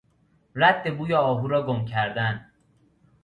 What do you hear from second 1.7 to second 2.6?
کردن